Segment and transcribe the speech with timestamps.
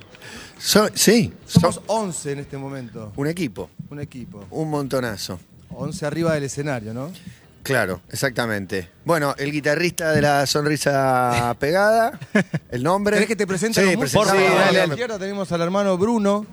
[0.59, 4.45] Son- sí, Somos son 11 en este momento, un equipo, un equipo.
[4.51, 5.39] un montonazo.
[5.69, 7.11] 11 arriba del escenario, ¿no?
[7.63, 8.89] Claro, exactamente.
[9.03, 12.17] Bueno, el guitarrista de la sonrisa pegada,
[12.71, 13.15] el nombre.
[13.15, 16.45] ¿Querés que te presente Sí, Sí, dale, a la izquierda tenemos al hermano Bruno.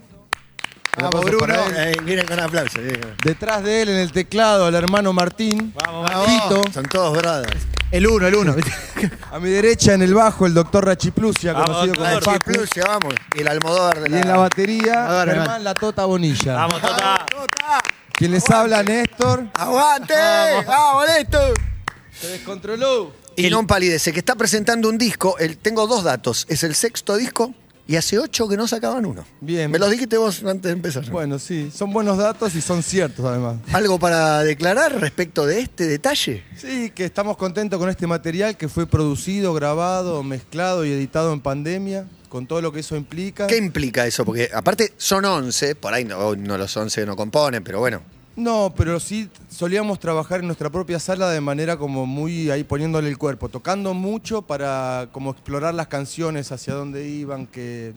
[0.96, 1.54] Un Vamos, aplauso Bruno.
[1.76, 5.72] Eh, miren con con- Detrás de él en el teclado al hermano Martín.
[5.84, 6.62] Vamos, Tito.
[6.72, 7.62] Son todos brothers.
[7.90, 8.56] El uno, el uno.
[9.32, 13.14] A mi derecha en el bajo el doctor Rachiplusia, Vamos, conocido como ya vamos.
[13.36, 14.20] Y el Almodóvar de Y la...
[14.20, 15.62] en la batería, Germán.
[15.62, 16.54] La Tota Bonilla.
[16.56, 17.26] Vamos, Tota.
[18.16, 19.48] Quien les habla, Néstor.
[19.54, 20.14] ¡Aguante!
[20.66, 21.54] ¡Vamos, Néstor!
[22.12, 23.12] Se descontroló.
[23.36, 25.34] Y non palidece, que está presentando un disco.
[25.38, 26.46] El, tengo dos datos.
[26.48, 27.52] Es el sexto disco
[27.86, 29.24] y hace ocho que no sacaban uno.
[29.40, 29.70] Bien.
[29.70, 31.10] Me los dijiste vos antes de empezar.
[31.10, 33.56] Bueno, sí, son buenos datos y son ciertos además.
[33.72, 36.44] ¿Algo para declarar respecto de este detalle?
[36.56, 41.40] Sí, que estamos contentos con este material que fue producido, grabado, mezclado y editado en
[41.40, 43.46] pandemia, con todo lo que eso implica.
[43.48, 44.24] ¿Qué implica eso?
[44.24, 48.13] Porque aparte son 11, por ahí no, no los 11 no componen, pero bueno.
[48.36, 53.08] No, pero sí solíamos trabajar en nuestra propia sala de manera como muy ahí poniéndole
[53.08, 57.92] el cuerpo, tocando mucho para como explorar las canciones, hacia dónde iban, que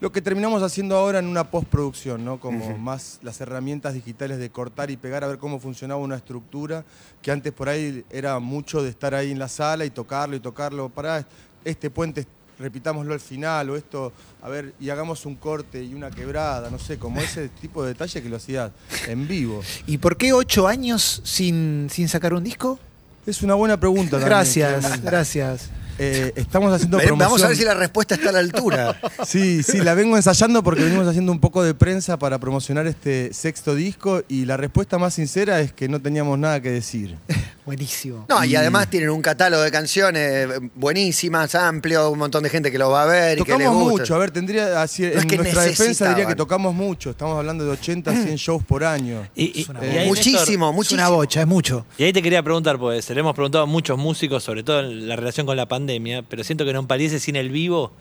[0.00, 2.40] lo que terminamos haciendo ahora en una postproducción, ¿no?
[2.40, 6.84] Como más las herramientas digitales de cortar y pegar a ver cómo funcionaba una estructura,
[7.22, 10.40] que antes por ahí era mucho de estar ahí en la sala y tocarlo y
[10.40, 11.24] tocarlo, para
[11.64, 12.26] este puente
[12.58, 16.78] repitámoslo al final o esto, a ver, y hagamos un corte y una quebrada, no
[16.78, 18.72] sé, como ese tipo de detalle que lo hacías
[19.06, 19.62] en vivo.
[19.86, 22.78] ¿Y por qué ocho años sin, sin sacar un disco?
[23.26, 24.12] Es una buena pregunta.
[24.12, 25.70] también, Gracias, gracias.
[25.98, 27.18] Eh, estamos haciendo promoción.
[27.18, 28.98] Vamos a ver si la respuesta está a la altura.
[29.26, 33.32] Sí, sí, la vengo ensayando porque venimos haciendo un poco de prensa para promocionar este
[33.34, 37.16] sexto disco y la respuesta más sincera es que no teníamos nada que decir.
[37.66, 38.24] Buenísimo.
[38.30, 42.78] No, y además tienen un catálogo de canciones buenísimas, amplio, un montón de gente que
[42.78, 44.00] lo va a ver y que les Tocamos gusta.
[44.02, 47.10] mucho, a ver, tendría así, No es en que nuestra defensa diría que tocamos mucho,
[47.10, 49.28] estamos hablando de 80, 100 shows por año.
[49.34, 51.00] Y, y- Es una y ahí, Néstor, muchísimo, Es muchísimo.
[51.02, 51.84] una bocha, es mucho.
[51.98, 54.80] y ahí te quería preguntar, pues se le hemos preguntado a muchos músicos, sobre todo
[54.80, 55.87] en la relación con la pandemia,
[56.28, 57.92] pero siento que no parece sin el vivo,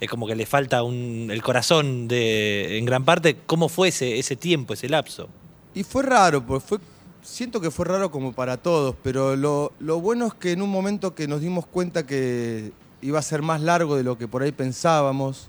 [0.00, 3.36] es como que le falta un, el corazón de, en gran parte.
[3.46, 5.28] ¿Cómo fue ese, tiempo, ese lapso?
[5.74, 6.78] Y fue raro, pues fue,
[7.22, 10.70] siento que fue raro como para todos, pero lo, lo bueno es que en un
[10.70, 14.42] momento que nos dimos cuenta que iba a ser más largo de lo que por
[14.42, 15.48] ahí pensábamos,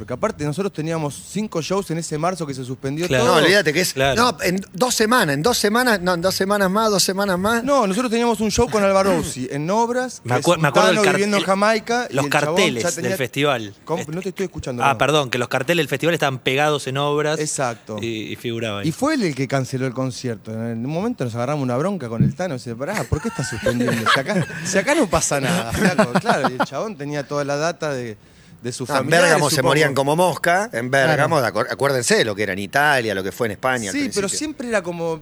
[0.00, 3.24] porque aparte nosotros teníamos cinco shows en ese marzo que se suspendió Claro.
[3.24, 3.42] No, todo.
[3.44, 3.92] olvídate que es.
[3.92, 4.16] Claro.
[4.32, 7.62] No, en dos semanas, en dos semanas, no, en dos semanas más, dos semanas más.
[7.64, 11.10] No, nosotros teníamos un show con Alvaro Rossi en Obras, Me, es me acuerdo del
[11.12, 12.06] viviendo en Jamaica.
[12.08, 13.74] y Los el carteles tenía- del festival.
[13.84, 14.00] ¿Cómo?
[14.00, 14.82] Este- No te estoy escuchando.
[14.82, 14.98] Ah, no.
[14.98, 17.38] perdón, que los carteles del festival estaban pegados en obras.
[17.38, 17.98] Exacto.
[18.00, 18.88] Y, y figuraba ahí.
[18.88, 20.50] Y fue él el que canceló el concierto.
[20.52, 22.54] En un momento nos agarramos una bronca con el Tano.
[22.54, 24.02] Y dice, pará, ¿por qué estás suspendiendo?
[24.14, 26.12] Si acá, si acá no pasa nada, flaco.
[26.20, 28.16] Claro, y el chabón tenía toda la data de,
[28.62, 29.20] de su Ah, en familia.
[29.22, 30.68] Bérgamo se morían como mosca.
[30.72, 33.90] En Bérgamo, acu- acuérdense de lo que era en Italia, lo que fue en España.
[33.92, 35.20] Sí, pero siempre era como...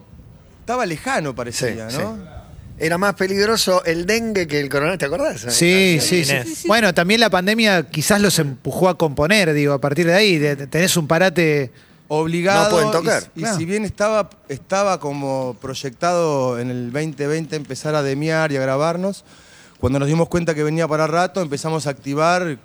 [0.61, 2.17] Estaba lejano, parecía, Sí, ¿no?
[2.17, 2.23] sí.
[2.81, 5.41] Era más peligroso el dengue que el coronavirus, ¿te acordás?
[5.55, 6.37] Sí, sí, sí.
[6.69, 10.39] Bueno, también la pandemia quizás los empujó a componer, digo, a partir de ahí,
[10.71, 11.73] tenés un parate.
[12.07, 12.65] obligado.
[12.65, 13.23] No pueden tocar.
[13.35, 13.59] Y, y Claro.
[13.59, 19.25] si bien estaba, estaba como proyectado en el 2020 empezar a demiar y a grabarnos,
[19.81, 22.59] cuando nos dimos cuenta que venía para rato, empezamos a activar,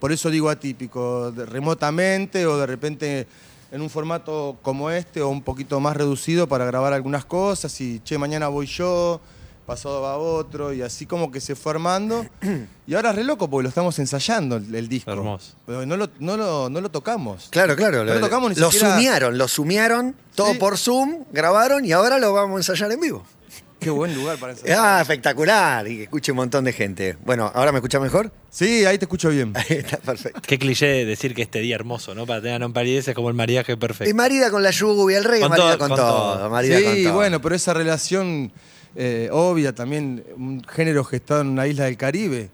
[0.00, 3.26] por eso digo atípico, de- remotamente o de repente
[3.72, 8.00] en un formato como este o un poquito más reducido para grabar algunas cosas y,
[8.00, 9.20] che, mañana voy yo,
[9.66, 12.24] pasado va otro y así como que se fue armando.
[12.88, 15.10] Y ahora es re loco porque lo estamos ensayando el, el disco.
[15.10, 15.54] Hermoso.
[15.66, 17.48] Pero no lo, no lo, no lo tocamos.
[17.50, 18.04] Claro, claro.
[18.04, 20.58] No lo tocamos ni lo siquiera- sumiaron, lo sumiaron, todo Sí.
[20.60, 23.24] por Zoom, grabaron y ahora lo vamos a ensayar en vivo.
[23.86, 24.78] Qué buen lugar para ensayar.
[24.80, 25.86] Ah, espectacular.
[25.86, 27.16] Y que escuche un montón de gente.
[27.24, 28.32] Bueno, ¿ahora me escucha mejor?
[28.50, 29.52] Sí, ahí te escucho bien.
[29.56, 30.40] Ahí está perfecto.
[30.44, 32.26] Qué cliché decir que este día hermoso, ¿no?
[32.26, 34.10] Para tener a non es como el mariaje perfecto.
[34.10, 36.36] Y marida con la lluvia, el rey Con marida todo, con, con todo.
[36.38, 36.50] todo.
[36.50, 37.14] marida con Sí, todo.
[37.14, 38.50] bueno, pero esa relación
[38.96, 42.50] eh, obvia también, un género gestado en una isla del Caribe.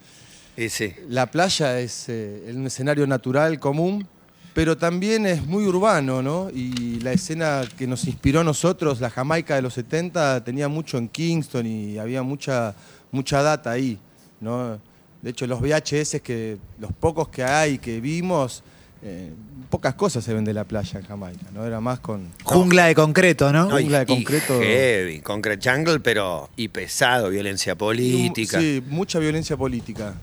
[0.56, 0.92] Y sí.
[1.08, 4.06] La playa es eh, un escenario natural, común,
[4.54, 6.50] pero también es muy urbano, ¿no?
[6.50, 10.98] Y la escena que nos inspiró a nosotros, la Jamaica de los 70, tenía mucho
[10.98, 12.74] en Kingston y había mucha,
[13.10, 13.98] mucha data ahí,
[14.40, 14.78] ¿no?
[15.22, 18.62] De hecho, los VHS, que, los pocos que hay que vimos,
[19.02, 19.32] eh,
[19.70, 21.64] pocas cosas se ven de la playa en Jamaica, ¿no?
[21.64, 22.28] Era más con...
[22.44, 23.68] Jungla de concreto, ¿no?
[23.68, 24.60] No, y- Jungla de y concreto.
[24.60, 28.60] heavy, concrete jungle, pero y pesado, violencia política.
[28.60, 30.14] Sí, mucha violencia política.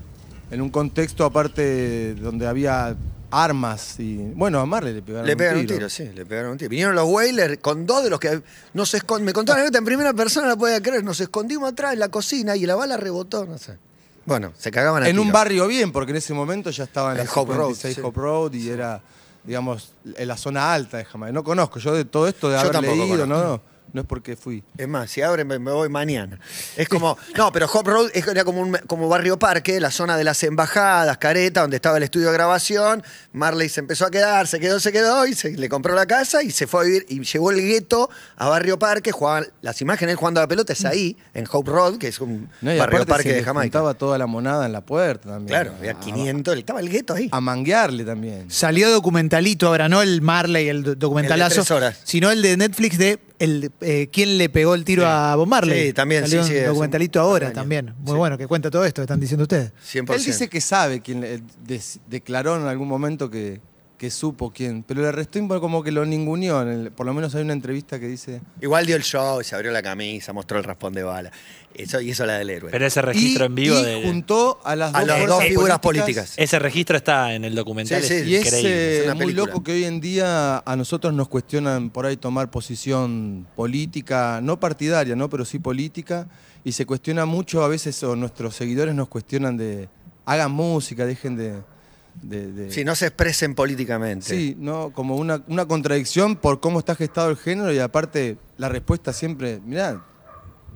[0.52, 2.96] En un contexto aparte donde había
[3.32, 4.18] armas y...
[4.18, 5.78] Bueno, a Marley le pegaron Le pegaron un tiro.
[5.78, 6.70] tiro, sí, le pegaron un tiro.
[6.70, 8.42] Vinieron los Whalers con dos de los que
[8.74, 9.26] nos escondimos.
[9.26, 11.04] Me contaron en primera persona, no la podía creer.
[11.04, 13.78] Nos escondimos atrás en la cocina y la bala rebotó, no sé.
[14.26, 17.18] Bueno, se cagaban a En un barrio bien, porque en ese momento ya estaba en
[17.18, 18.02] la Hope Road, 56 sí.
[18.04, 19.02] Hope Road y era,
[19.44, 21.34] digamos, en la zona alta de Jamaica.
[21.34, 23.28] No conozco, yo de todo esto de Yo haber leído, conozco.
[23.28, 23.62] no,
[23.94, 24.64] no es porque fui.
[24.78, 26.40] Es más, si abren me, me voy mañana.
[26.78, 30.18] Es como, no, pero Hop Road es- era como un como barrio parque, la zona
[30.18, 33.04] de las embajadas, careta, donde estaba el estudio de grabación.
[33.34, 36.44] Marley se empezó a quedar, se quedó, se quedó y se, le compró la casa
[36.44, 39.12] y se fue a vivir y llevó el gueto a barrio parque.
[39.12, 42.20] Jugaban las imágenes él jugando a la pelota es ahí, en Hope Road, que es
[42.20, 43.80] un No, barrio parque se de Jamaica.
[43.80, 45.48] juntaba toda la monada en la puerta también.
[45.48, 47.30] Claro, había A- 500, estaba el gueto ahí.
[47.32, 48.50] A, manguearle también.
[48.50, 52.00] Salió documentalito ahora, no el Marley, el do- documentalazo, El de tres horas.
[52.04, 55.88] sino el de Netflix de el, eh, quién le pegó el tiro a Bob Marley.
[55.88, 57.94] Sí, también, Salió sí, sí, un documentalito ahora también.
[58.00, 58.18] Muy Sí.
[58.18, 59.72] bueno, que cuenta todo esto que están diciendo ustedes.
[59.84, 60.14] 100%.
[60.16, 63.62] Él dice que sabe quién le- des- declaró en algún momento que,
[64.00, 66.66] que supo quién, pero le restó como que lo ninguneó.
[66.96, 68.42] por lo menos hay una entrevista que dice.
[68.62, 71.32] Igual dio el show, se abrió la camisa, mostró el raspón de bala.
[71.74, 72.72] Eso, y eso la del héroe.
[72.72, 74.04] Pero ese registro y, en vivo y de.
[74.04, 76.34] juntó a las A dos, dos figuras políticas.
[76.38, 78.02] Ese registro está en el documental.
[78.02, 78.14] Sí, sí.
[78.14, 78.98] es Y es increíble.
[78.98, 79.46] es una muy película.
[79.48, 84.60] loco que hoy en día a nosotros nos cuestionan por ahí tomar posición política, no
[84.60, 85.30] partidaria, ¿no?
[85.30, 86.28] pero sí política,
[86.64, 89.90] y se cuestiona mucho a veces, o nuestros seguidores nos cuestionan de,
[90.26, 91.62] hagan música, dejen de...
[92.22, 94.26] de- de- Si no se expresen políticamente.
[94.28, 98.70] Sí, no, como una, una contradicción por cómo está gestado el género y aparte la
[98.70, 100.04] respuesta siempre, mirá,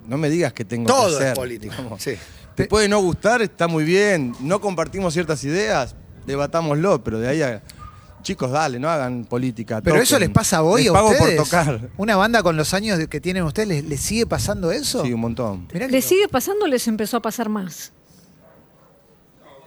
[0.06, 1.52] no me digas que tengo Todo que hacer.
[1.52, 2.02] es digamos.
[2.02, 2.12] Sí.
[2.54, 4.32] Te puede no gustar, está muy bien.
[4.40, 5.96] No compartimos ciertas ideas,
[6.26, 7.62] debatámoslo, pero de ahí a.
[8.22, 9.82] Chicos, dale, no hagan política.
[9.82, 11.36] Pero eso les pasa hoy Les a pago ustedes.
[11.36, 11.90] por tocar.
[11.98, 15.04] Una banda con los años que tienen ustedes, ¿les, les sigue pasando eso?
[15.04, 15.68] Sí, un montón.
[15.74, 17.92] Mirá que ¿Les sigue pasando o les empezó a pasar más?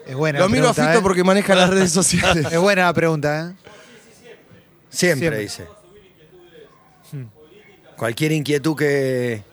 [0.08, 1.04] Es buena Lo la miro a pregunta, Fito ¿eh?
[1.04, 2.48] porque maneja las redes sociales.
[2.52, 3.68] Es buena la pregunta, ¿eh?
[4.90, 5.40] Siempre, Siempre.
[5.40, 5.68] dice.
[7.98, 9.44] Cualquier inquietud que,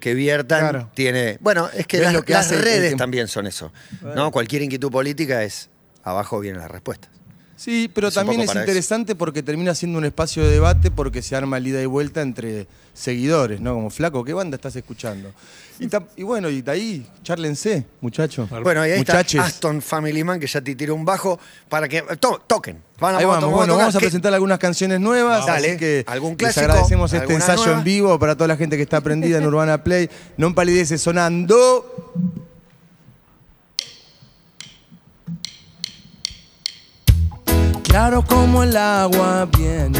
[0.00, 0.90] que viertan Claro.
[0.94, 1.36] tiene.
[1.40, 3.72] Bueno, es que ¿Ves las, lo que las hace el redes también son eso.
[4.02, 4.30] ¿no?
[4.30, 5.68] Cualquier inquietud política es
[6.04, 7.10] abajo vienen las respuestas.
[7.56, 8.58] Sí, pero Es también es eso.
[8.60, 12.20] interesante porque termina siendo un espacio de debate porque se arma el ida y vuelta
[12.20, 13.72] entre seguidores, ¿no?
[13.74, 15.32] Como flaco, ¿qué banda estás escuchando?
[16.16, 18.48] Y, bueno, y de ahí, charlense, muchachos.
[18.62, 19.34] Bueno, y ahí Muchaches.
[19.34, 21.38] está Aston Family Man, que ya te tiró un bajo
[21.68, 22.00] para que.
[22.18, 22.78] to- toquen.
[22.98, 23.78] Van Ahí vamos, vamos, a bueno, tocar.
[23.84, 25.44] vamos a ¿Qué- presentar algunas canciones nuevas.
[25.44, 27.78] Dale, así que algún les clásico, agradecemos este ensayo nueva.
[27.78, 30.08] en vivo para toda la gente que está prendida en Urbana Play.
[30.38, 32.14] No empalidece sonando.
[37.88, 39.98] Claro como el agua viene,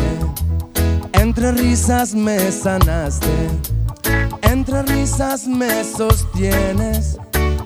[1.12, 3.26] entre risas me sanaste,
[4.42, 7.18] entre risas me sostienes.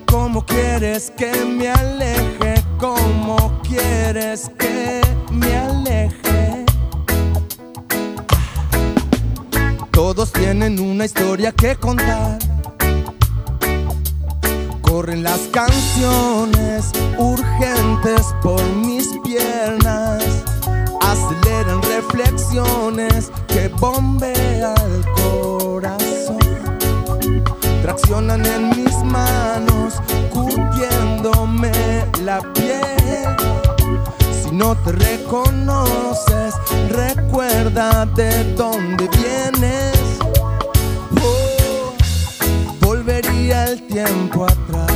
[0.06, 2.62] ¿Cómo quieres que me aleje?
[2.78, 5.00] ¿Cómo quieres que
[5.30, 6.64] me aleje?
[9.92, 12.38] Todos tienen una historia que contar.
[14.82, 20.09] Corren las canciones urgentes por mis piernas.
[21.10, 26.38] Aceleran reflexiones que bombean el corazón.
[27.82, 29.94] Traccionan en mis manos,
[30.32, 31.72] curtiéndome
[32.22, 33.26] la piel.
[34.40, 36.54] Si no te reconoces,
[36.90, 39.98] recuerda de dónde vienes.
[41.20, 41.92] Oh,
[42.80, 44.92] volvería el tiempo atrás,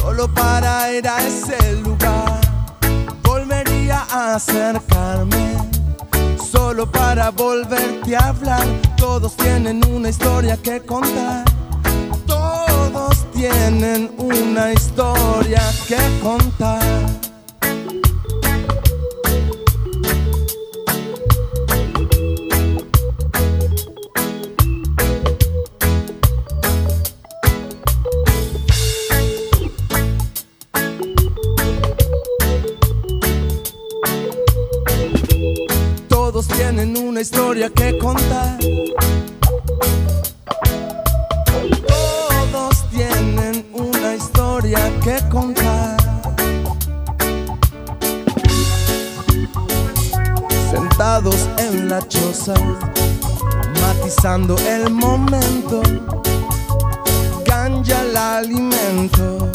[0.00, 2.45] solo para ir a ese lugar.
[4.18, 5.58] Acercarme,
[6.50, 8.66] solo para volverte a hablar.
[8.96, 11.44] Todos tienen una historia que contar.
[12.26, 17.25] Todos tienen una historia que contar.
[37.16, 38.58] Una historia que contar.
[42.52, 45.96] Todos tienen una historia que contar.
[50.70, 52.52] Sentados en la choza,
[53.80, 55.80] matizando el momento,
[57.46, 59.50] ganja el alimento,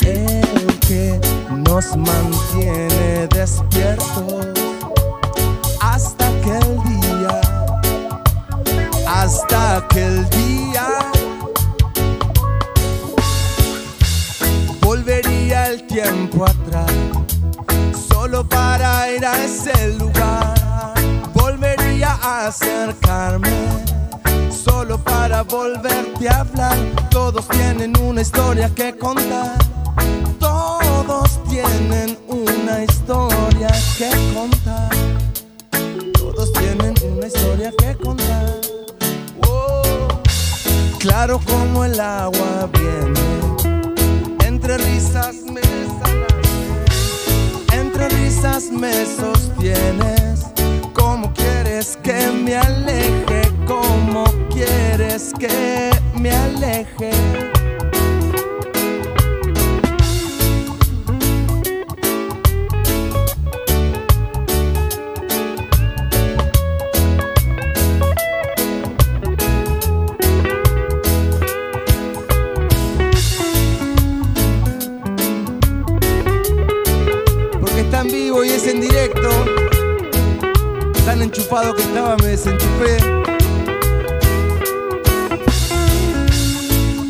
[0.00, 1.20] el que
[1.66, 4.69] nos mantiene despiertos
[9.76, 10.86] aquel día.
[14.80, 16.92] Volvería el tiempo atrás,
[18.08, 20.54] solo para ir a ese lugar.
[21.34, 23.50] Volvería a acercarme,
[24.50, 26.76] solo para volverte a hablar.
[27.10, 29.56] Todos tienen una historia que contar.
[30.38, 34.90] Todos tienen una historia que contar.
[36.14, 37.99] Todos tienen una historia que contar
[41.00, 43.86] claro como el agua viene.
[44.46, 45.60] Entre risas me.
[47.72, 50.46] Entre risas me sostienes.
[50.92, 53.50] ¿Cómo quieres que me aleje?
[53.66, 57.10] ¿Cómo quieres que me aleje?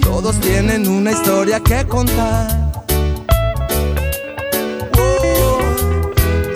[0.03, 2.71] Todos tienen una historia que contar.
[4.99, 5.59] Oh,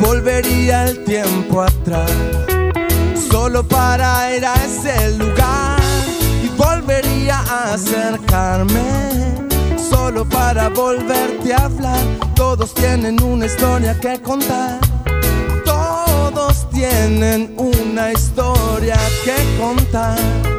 [0.01, 2.11] volvería el tiempo atrás,
[3.31, 5.81] solo para ir a ese lugar.
[6.43, 8.83] Y volvería a acercarme,
[9.89, 12.05] solo para volverte a hablar.
[12.35, 14.84] Todos tienen una historia que contar.
[16.91, 20.54] Tienen una historia que contar.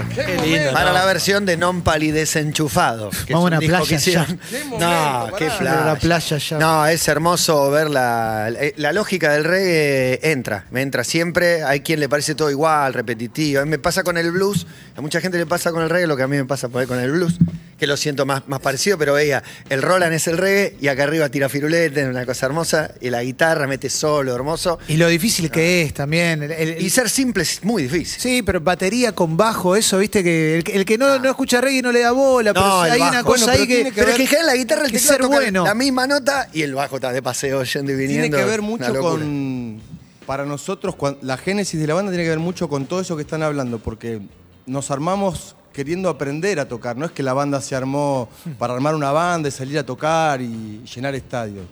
[0.00, 0.42] Espectacular.
[0.44, 0.72] Qué lindo.
[0.72, 0.92] Para ¿no?
[0.94, 3.10] la versión de Non Palidez Enchufado.
[3.26, 4.40] que Vamos es un a una disco que playa hicieron-
[4.78, 5.58] No, qué pará.
[5.58, 5.84] playa.
[5.86, 6.58] La playa ya.
[6.58, 11.62] No, es hermoso ver la, la lógica del reggae entra, me entra siempre.
[11.64, 13.60] Hay quien le parece todo igual, repetitivo.
[13.60, 16.06] A mí me pasa con el blues, a mucha gente le pasa con el reggae
[16.06, 17.36] lo que a mí me pasa por ahí con el blues,
[17.78, 21.02] que lo siento más, más parecido, pero veía, el Roland es el reggae y acá
[21.04, 24.78] arriba tira firulete, una cosa hermosa, y la guitarra mete solo, hermoso.
[24.88, 26.42] Y lo difícil que es también.
[26.42, 28.18] el- el- Y ser simple es muy difícil.
[28.20, 31.60] Sí, pero batería con bajo, eso, viste, que el, que- el que no, no escucha
[31.60, 33.10] reggae no le da bola, pero No, hay bajo.
[33.12, 33.74] una Bueno, cosa pero ahí que.
[33.74, 35.64] tiene Pero es que en general la guitarra, el que ser toca bueno.
[35.64, 38.22] la misma nota y el bajo está de paseo yendo y viniendo.
[38.28, 39.80] Tiene que ver mucho con.
[40.24, 43.22] Para nosotros, la génesis de la banda tiene que ver mucho con todo eso que
[43.22, 44.20] están hablando, porque
[44.66, 46.96] nos armamos queriendo aprender a tocar.
[46.96, 50.40] No es que la banda se armó para armar una banda y salir a tocar
[50.40, 51.66] y llenar estadios.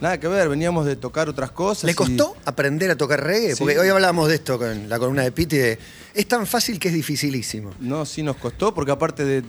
[0.00, 1.84] Nada que ver, veníamos de tocar otras cosas.
[1.84, 3.52] ¿Le y- costó aprender a tocar reggae?
[3.54, 3.60] Sí.
[3.60, 5.78] Porque hoy hablábamos de esto con la columna de Piti, de
[6.12, 7.70] es tan fácil que es dificilísimo.
[7.78, 9.44] No, sí nos costó, porque aparte de,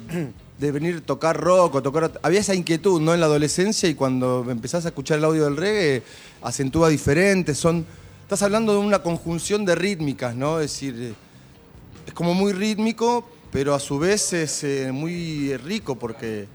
[0.59, 2.11] de venir a tocar rock o tocar...
[2.21, 3.15] Había esa inquietud, ¿no?
[3.15, 6.03] En la adolescencia y cuando empezás a escuchar el audio del reggae,
[6.43, 7.83] acentúa diferente, son...
[8.21, 10.59] Estás hablando de una conjunción de rítmicas, ¿no?
[10.59, 11.15] Es decir,
[12.07, 16.45] es como muy rítmico, pero a su vez es eh, muy rico porque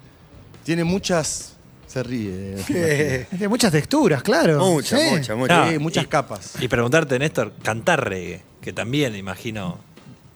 [0.64, 1.54] tiene muchas...
[1.86, 2.56] Se ríe.
[2.68, 3.26] eh.
[3.30, 4.58] Tiene muchas texturas, claro.
[4.60, 5.04] Mucha, Sí.
[5.16, 5.64] mucha, mucha.
[5.64, 6.52] Ah, Sí, muchas y- capas.
[6.60, 9.78] Y preguntarte, Néstor, cantar reggae, que también imagino,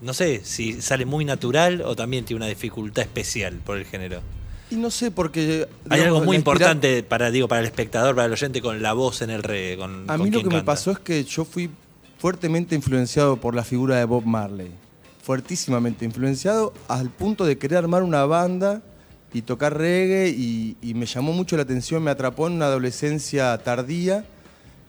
[0.00, 4.21] no sé si sale muy natural o también tiene una dificultad especial por el género.
[4.71, 5.68] Y no sé, porque...
[5.90, 8.61] Hay digamos, algo muy la inspira- importante para, digo, para el espectador, para el oyente,
[8.61, 9.76] con la voz en el reggae.
[9.76, 10.64] Con, A con mí lo quien que me canta.
[10.73, 11.71] pasó es que yo fui
[12.18, 14.71] fuertemente influenciado por la figura de Bob Marley.
[15.24, 18.82] Fuertísimamente influenciado al punto de querer armar una banda
[19.32, 23.56] y tocar reggae y, y me llamó mucho la atención, me atrapó en una adolescencia
[23.58, 24.24] tardía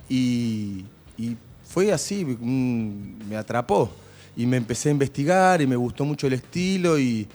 [0.09, 0.85] y,
[1.17, 3.89] y fue así, me atrapó.
[4.35, 7.25] Y me empecé a investigar y me gustó mucho el estilo y,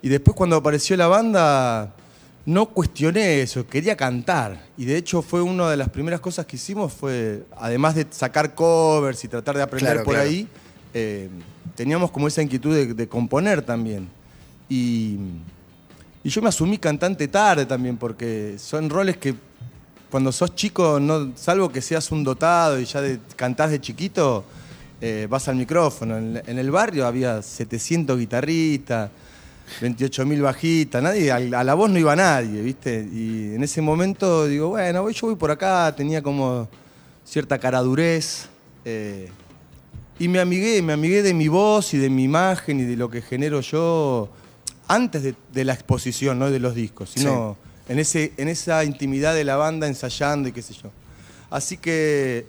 [0.00, 1.92] y después cuando apareció la banda
[2.44, 4.64] no cuestioné eso, quería cantar.
[4.78, 8.54] Y de hecho fue una de las primeras cosas que hicimos, fue, además de sacar
[8.54, 10.28] covers y tratar de aprender Claro, por claro.
[10.30, 10.46] ahí,
[10.94, 11.28] eh,
[11.74, 14.08] teníamos como esa inquietud de, componer también.
[14.68, 15.18] Y,
[16.24, 19.34] yo me asumí cantante tarde también, porque son roles que
[20.10, 24.44] cuando sos chico, no, salvo que seas un dotado y ya de, cantás de chiquito,
[25.00, 26.16] eh, vas al micrófono.
[26.16, 29.10] En, el barrio había 700 guitarristas,
[29.80, 33.08] 28.000 bajistas, nadie, a, la voz no iba nadie, ¿viste?
[33.12, 36.68] Y en ese momento digo, bueno, yo voy por acá, tenía como
[37.24, 38.48] cierta caradurez.
[38.84, 39.28] eh,
[40.18, 43.10] y me amigué, me amigué de mi voz y de mi imagen y de lo
[43.10, 44.30] que genero yo
[44.88, 47.56] antes de, de la exposición, no de los discos, sino
[47.88, 50.90] en, ese, en esa intimidad de la banda ensayando y qué sé yo.
[51.50, 52.46] Así que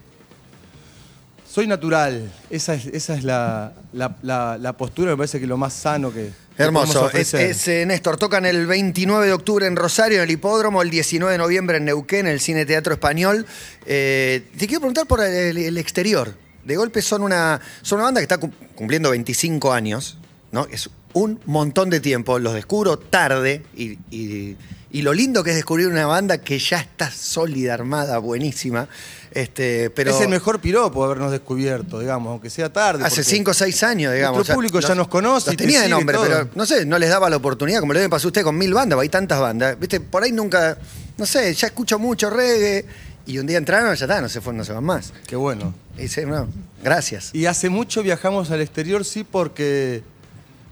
[1.49, 5.57] soy natural, esa es, esa es la, la- la- la postura, me parece que lo
[5.57, 6.29] más sano que...
[6.59, 7.09] Hermoso.
[7.11, 10.89] Es, es, eh, Néstor, tocan el 29 de octubre en Rosario, en el Hipódromo, el
[10.89, 13.45] 19 de noviembre en Neuquén, en el Cine Teatro Español.
[13.85, 16.33] Eh, te quiero preguntar por el, el exterior
[16.67, 20.17] De golpe son una, son una banda que está cum- cumpliendo 25 años,
[20.51, 20.67] ¿no?
[20.69, 22.37] Es un montón de tiempo.
[22.39, 24.57] Los descubro tarde y, y-
[24.91, 28.87] y lo lindo que es descubrir una banda que ya está sólida, armada, buenísima.
[29.31, 33.03] Este, pero es el mejor piropo habernos descubierto, digamos, aunque sea tarde.
[33.03, 34.37] Hace porque 5 o 6 años, digamos.
[34.37, 36.25] Nuestro público ya nos conoce Los tenía de nombre, todo.
[36.25, 38.57] pero no sé, no les daba la oportunidad, como le debe pasar a usted con
[38.57, 39.77] mil bandas, hay tantas bandas.
[39.79, 40.77] Viste, por ahí nunca,
[41.17, 42.85] no sé, ya escucho mucho reggae
[43.27, 45.13] y un día entraron, ya está, no se fueron, no se van más.
[45.27, 45.73] Qué bueno.
[45.97, 46.47] Y dice, no,
[46.83, 47.29] gracias.
[47.33, 50.01] Y hace mucho viajamos al exterior, sí, porque,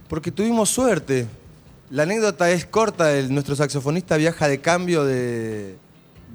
[0.08, 1.28] porque tuvimos suerte.
[1.90, 5.76] La anécdota es corta, el- nuestro saxofonista viaja de cambio de,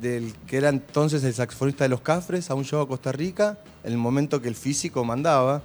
[0.00, 3.58] del que era entonces el saxofonista de los Cafres a un show a Costa Rica,
[3.82, 5.62] en el momento que el físico mandaba.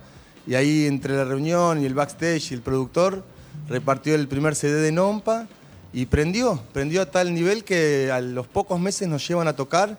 [0.47, 3.23] Y ahí entre la reunión y el backstage y el productor
[3.67, 5.47] repartió el primer CD de Nompa
[5.93, 9.97] y prendió, prendió a tal nivel que a los pocos meses nos llevan a tocar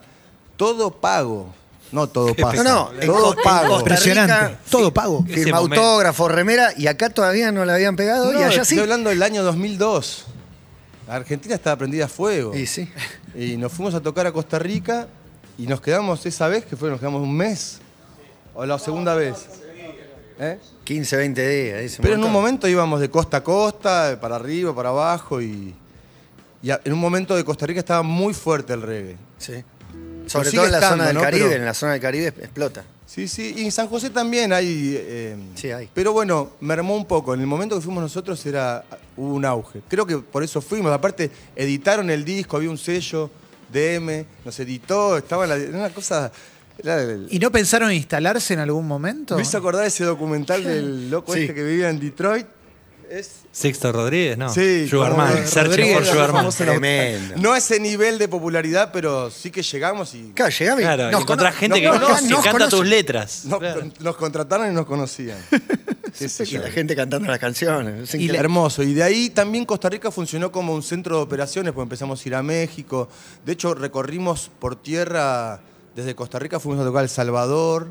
[0.57, 1.55] todo pago.
[1.93, 2.65] No todo pago.
[2.65, 3.69] No, no, todo en pago.
[3.69, 4.49] Costa Impresionante.
[4.49, 5.25] Rica, Todo pago.
[5.29, 5.81] Ese Firma momento.
[5.81, 8.83] autógrafo, remera, y acá todavía no la habían pegado, No, y allá estoy sí.
[8.83, 10.27] hablando del año 2002.
[11.09, 12.55] Argentina estaba prendida a fuego.
[12.57, 12.91] Y sí.
[13.37, 15.07] Y nos fuimos a tocar a Costa Rica
[15.57, 17.79] y nos quedamos esa vez, que fue, nos quedamos un mes.
[18.55, 19.47] O la segunda vez.
[20.41, 20.59] ¿Eh?
[20.85, 21.99] 15, 20 días.
[22.03, 25.75] Pero en un momento íbamos de costa a costa, para arriba, para abajo y,
[26.63, 29.17] y en un momento de Costa Rica estaba muy fuerte el reggae.
[29.39, 29.63] Sí.
[30.27, 31.21] Sobre todo en la estando, zona del ¿no?
[31.23, 32.85] Caribe, Pero- en la zona del Caribe explota.
[33.07, 34.95] Sí, sí, y en San José también hay...
[34.99, 35.89] eh, Sí, hay.
[35.95, 37.33] Pero bueno, mermó un poco.
[37.35, 38.85] En el momento que fuimos nosotros era
[39.17, 39.81] hubo un auge.
[39.89, 40.93] Creo que por eso fuimos.
[40.93, 43.31] Aparte, editaron el disco, había un sello,
[43.73, 45.57] DM, nos editó, estaba en la...
[45.57, 46.31] era una cosa...
[46.83, 49.37] el- ¿Y no pensaron instalarse en algún momento?
[49.37, 51.43] me hizo acordar ese documental del loco Sí.
[51.43, 52.47] este que vivía en Detroit.
[53.11, 54.49] Es, Sixto Rodríguez, ¿no?
[54.53, 55.33] Sí, Sugarman.
[55.47, 56.49] Searching Rodríguez, for Sugarman.
[56.51, 57.35] Tremendo.
[57.39, 61.11] No a ese nivel de popularidad, pero sí que llegamos y Claro, llegamos y Claro,
[61.13, 63.45] nos encontrás cono- gente que, nos que nos canta tus letras.
[63.45, 63.83] nos, Claro.
[64.01, 65.39] nos contrataron y nos conocían.
[66.19, 68.03] Qué sé Y la gente cantando las canciones.
[68.03, 68.39] es increíble.
[68.39, 68.83] Hermoso.
[68.83, 72.29] Y de ahí también Costa Rica funcionó como un centro de operaciones, porque empezamos a
[72.29, 73.09] ir a México.
[73.45, 75.61] De hecho, recorrimos por tierra,
[75.95, 77.89] desde Costa Rica fuimos a tocar El Salvador,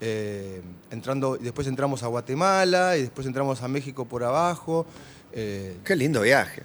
[0.00, 4.86] eh, entrando, y después entramos a Guatemala, y después entramos a México por abajo.
[5.32, 6.62] eh, Qué lindo viaje.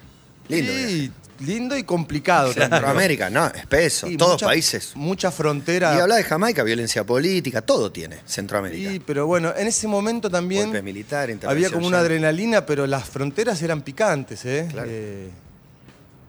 [0.50, 0.88] Lindo viaje.
[0.90, 2.52] sí, lindo y complicado.
[2.54, 4.08] Centroamérica, no, espeso.
[4.08, 4.92] Sí, todos mucha- países.
[4.96, 5.96] Mucha frontera.
[5.96, 8.92] Y habla de Jamaica, violencia política, todo tiene Centroamérica.
[8.92, 12.02] Sí, pero bueno, en ese momento también Golpe militar, había como una ya.
[12.02, 14.68] adrenalina, pero las fronteras eran picantes, ¿eh?
[14.70, 14.90] Claro.
[14.92, 15.30] Eh,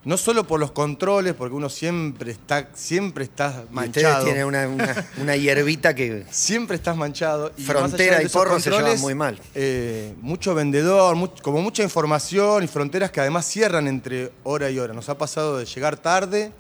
[0.04, 4.24] no solo por los controles, porque uno siempre está, siempre está Y ustedes manchado.
[4.24, 6.24] tienen una, una, una hierbita que.
[6.30, 7.52] Siempre estás manchado.
[7.56, 9.40] Y Frontera y esos porro se llevan controles, muy mal.
[9.54, 14.78] eh, mucho vendedor, much- como mucha información y fronteras que además cierran entre hora y
[14.78, 14.92] hora.
[14.92, 16.52] Nos ha pasado de llegar tarde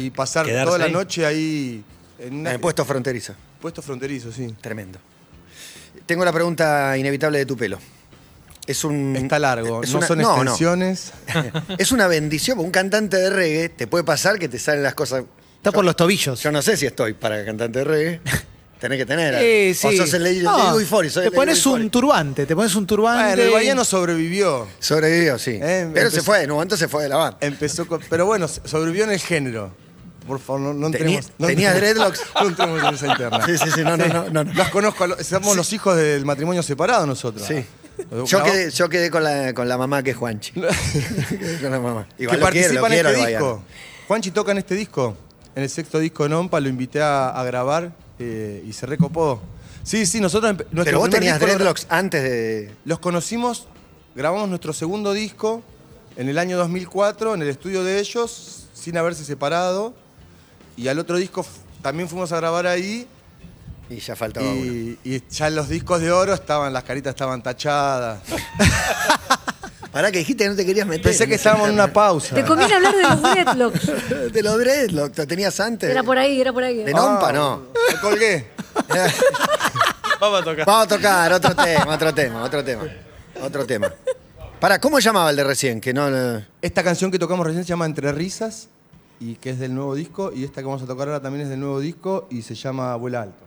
[0.00, 0.92] y pasar toda la ahí.
[0.92, 1.84] noche ahí
[2.18, 3.34] en una- En el puesto fronterizo.
[3.60, 4.54] puesto fronterizo, sí.
[4.60, 4.98] Tremendo.
[6.06, 7.78] Tengo la pregunta inevitable de tu pelo.
[8.66, 9.14] Es un.
[9.16, 10.42] Está largo, es no una- son no, no.
[10.42, 11.12] extensiones.
[11.78, 12.58] Es una bendición.
[12.58, 15.24] Un cantante de reggae te puede pasar que te salen las cosas.
[15.58, 16.42] Está por los tobillos.
[16.42, 18.20] Yo no sé si estoy para cantante de reggae.
[18.80, 19.34] Tenés que tener.
[19.38, 19.86] Eh, sí.
[19.86, 23.24] O sos el Lady, No, sos te pones un turbante, te pones un turbante.
[23.36, 24.66] Bueno, el Bahiano sobrevivió.
[24.80, 25.58] Sobrevivió, sí.
[25.62, 27.38] Eh, Pero se fue, en un momento se fue de la banda.
[27.40, 29.72] Empezó con- pero bueno, sobrevivió en el género.
[30.26, 31.32] Por favor, no, no Tenía- entremos.
[31.38, 32.20] no tenía entremos- dreadlocks.
[32.42, 33.46] No entremos en esa interna.
[33.46, 34.52] Sí, sí, sí, no, no, no, no, no.
[34.52, 37.46] Los conozco, somos los hijos del matrimonio separado nosotros.
[37.48, 37.64] Sí.
[38.26, 40.52] Yo quedé, yo quedé con, la, con la mamá que es Juanchi.
[40.52, 42.08] Quedé con la mamá.
[42.16, 43.62] que lo quiero, lo participa en quiero este disco.
[44.08, 45.16] Juanchi toca en este disco.
[45.54, 49.40] En el sexto disco de Nompa lo invité a, a grabar eh, y se recopó.
[49.82, 50.56] Sí, sí, nosotros.
[50.84, 52.74] Pero vos tenías dreadlocks antes de.
[52.84, 53.68] Los conocimos,
[54.14, 55.62] grabamos nuestro segundo disco
[56.16, 59.94] en el año 2004 en el estudio de ellos, sin haberse separado.
[60.76, 61.46] Y al otro disco
[61.82, 63.06] también fuimos a grabar ahí.
[63.88, 64.64] Y ya faltaba uno.
[64.64, 68.20] Y, y ya los discos de oro estaban, las caritas estaban tachadas.
[69.92, 71.04] Pará que dijiste que no te querías meter.
[71.04, 72.34] Pensé que estábamos en una pausa.
[72.34, 73.86] Te conviene hablar de los dreadlocks.
[74.32, 75.88] De los dreadlocks, ¿lo tenías antes?
[75.88, 76.82] Era por ahí, era por ahí.
[76.84, 77.68] De Nompa, no.
[77.94, 78.48] Me colgué.
[80.20, 80.66] Vamos a tocar.
[80.66, 82.84] Vamos a tocar otro tema, otro tema, otro tema.
[83.42, 83.92] Otro tema.
[84.60, 85.80] Pará, ¿cómo llamaba el de recién?
[85.80, 86.10] Que no.
[86.10, 88.68] no- Esta canción que tocamos recién se llama Entre Risas
[89.18, 90.30] y que es del nuevo disco.
[90.34, 92.94] Y esta que vamos a tocar ahora también es del nuevo disco y se llama
[92.96, 93.45] Vuela Alto.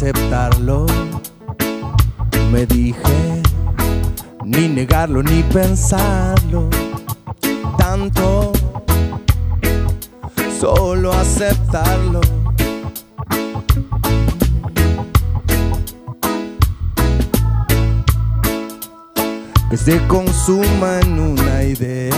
[0.00, 0.86] Aceptarlo,
[2.50, 3.42] me dije,
[4.46, 6.70] ni negarlo ni pensarlo.
[7.76, 8.50] Tanto,
[10.58, 12.22] solo aceptarlo.
[19.68, 22.16] que se consuma en una idea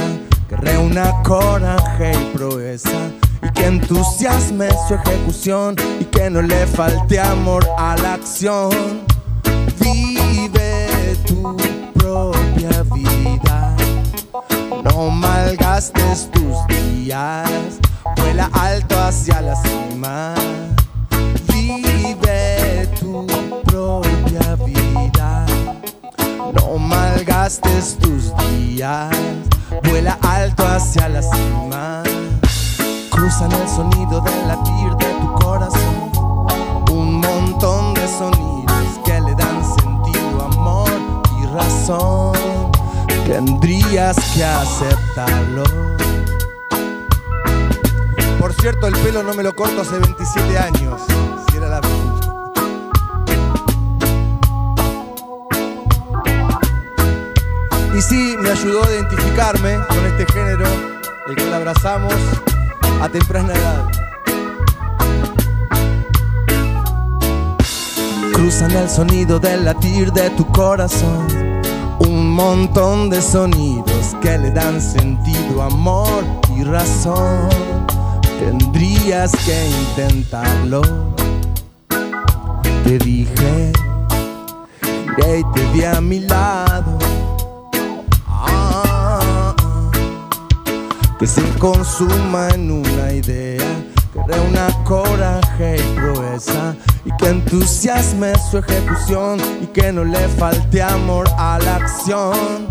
[0.48, 3.10] que reúna coraje y proeza
[3.42, 8.70] y que entusiasme su ejecución y que no le falte amor a la acción.
[9.80, 11.56] Vive tu
[11.94, 13.76] propia vida,
[14.84, 17.50] no malgastes tus días,
[18.16, 20.34] vuela alto hacia la cima.
[21.48, 23.26] Vive tu
[23.64, 25.46] propia vida.
[26.54, 29.10] No malgastes tus días,
[29.84, 32.02] vuela alto hacia la cima.
[33.12, 36.10] Cruzan el sonido del latir de tu corazón,
[36.90, 40.90] un montón de sonidos que le dan sentido, amor
[41.38, 42.32] y razón.
[43.26, 45.64] Tendrías que aceptarlo.
[48.40, 51.02] Por cierto, el pelo no me lo corto hace 27 años,
[51.50, 51.80] si era la.
[57.94, 60.64] Y sí, me ayudó a identificarme con este género,
[61.28, 62.14] el cual abrazamos
[63.02, 63.88] a temprana edad.
[68.32, 71.26] Cruzan el sonido del latir de tu corazón,
[71.98, 76.22] un montón de sonidos que le dan sentido, amor
[76.56, 77.48] y razón.
[78.38, 80.82] Tendrías que intentarlo.
[82.84, 83.72] Te dije,
[85.18, 87.01] y te vi a mi lado.
[91.22, 93.64] Que se consuma en una idea,
[94.12, 100.82] que reúna coraje y proeza y que entusiasme su ejecución y que no le falte
[100.82, 102.66] amor a la acción.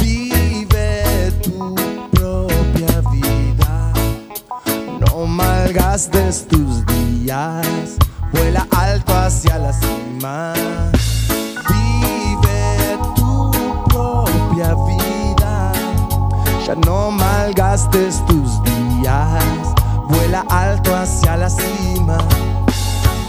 [0.00, 1.74] Vive tu
[2.12, 3.92] propia vida,
[5.00, 7.66] no malgastes tus días,
[8.30, 10.54] vuela alto hacia la cima.
[16.66, 19.44] Ya no malgastes tus días,
[20.08, 22.16] vuela alto hacia la cima.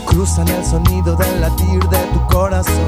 [0.06, 2.88] Cruzan el sonido del latir de tu corazón,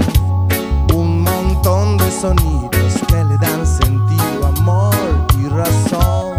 [0.94, 4.96] un montón de sonidos que le dan sentido, amor
[5.38, 6.38] y razón.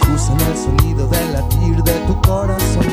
[0.00, 2.92] Cruzan el sonido del latir de tu corazón,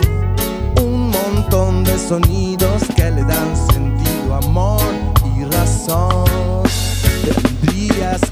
[0.81, 4.79] un montón de sonidos que le dan sentido, amor
[5.35, 6.22] y razón.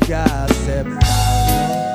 [0.01, 1.90] Tendrías que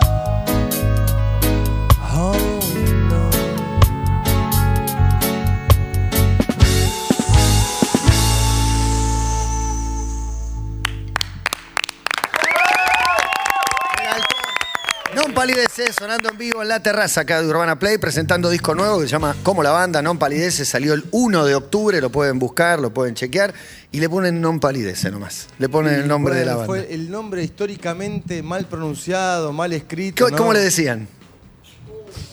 [15.98, 19.12] sonando en vivo en la terraza acá de Urbana Play, presentando disco nuevo que se
[19.12, 22.90] llama Como la banda, Non Palidece, salió el 1 de octubre, lo pueden buscar, lo
[22.92, 23.54] pueden chequear,
[23.92, 25.48] y le ponen Non Palidece nomás.
[25.58, 26.66] Le ponen el nombre de la banda.
[26.66, 30.24] Fue el nombre históricamente mal pronunciado, mal escrito.
[30.24, 30.36] ¿Cómo, ¿no?
[30.36, 31.08] cómo le decían?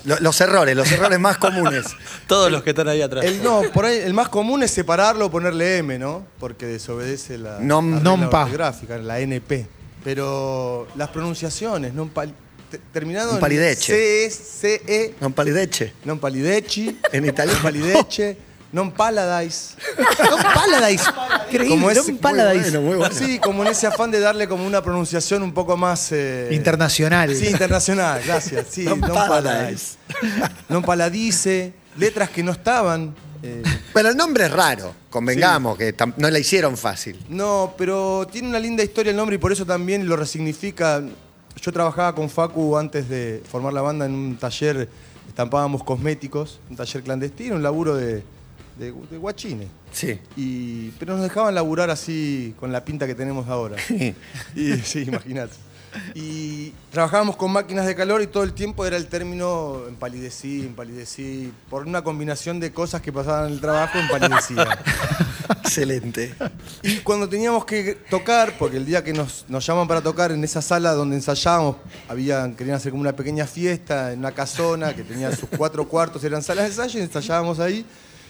[0.04, 1.86] Lo- Los errores, los errores más comunes.
[2.28, 3.24] Todos los que están ahí atrás.
[3.24, 6.26] El, no, por ahí el más común es separarlo o ponerle M, ¿no?
[6.40, 9.68] Porque desobedece la, Nom- la ortográfica, la NP.
[10.04, 12.36] Pero las pronunciaciones, non pal-
[12.92, 14.26] terminado palideche.
[14.26, 15.94] en C, C, E, Non Palideche.
[16.06, 17.60] non palideci, En italiano.
[17.60, 18.38] non palideche,
[18.74, 19.76] non paladise.
[20.30, 21.06] Non Paladise.
[21.52, 22.70] Increíble, ese- non Paladise.
[22.72, 23.14] bueno, muy bueno.
[23.16, 26.12] Sí, como en ese afán de darle como una pronunciación un poco más...
[26.12, 27.36] eh, Internacional.
[27.36, 28.66] Sí, internacional, gracias.
[28.70, 29.98] Sí, Non non, paladise.
[30.10, 30.66] paladise.
[30.70, 33.14] Non paladice, letras que no estaban.
[33.44, 33.62] eh,
[33.94, 37.20] Pero el nombre es raro, convengamos, que no la hicieron fácil.
[37.30, 41.04] no, pero tiene una linda historia el nombre y por eso también lo resignifica.
[41.62, 44.90] Yo trabajaba con Facu antes de formar la banda en un taller,
[45.28, 48.24] estampábamos cosméticos, un taller clandestino, un laburo de,
[48.78, 49.70] de, de guachines.
[49.92, 50.20] Sí.
[50.36, 53.78] Y, pero nos dejaban laburar así con la pinta que tenemos ahora.
[54.56, 55.54] Y sí, imagínate.
[56.16, 61.54] Y trabajábamos con máquinas de calor y todo el tiempo era el término empalidecí, empalidecí,
[61.70, 64.80] por una combinación de cosas que pasaban en el trabajo, empalidecía.
[65.62, 66.34] Excelente.
[66.82, 70.44] Y cuando teníamos que tocar, porque el día que nos, nos llaman para tocar en
[70.44, 75.04] esa sala donde ensayábamos, habían, querían hacer como una pequeña fiesta en una casona que
[75.04, 77.86] tenía sus cuatro cuartos, eran salas de ensayo y ensayábamos ahí.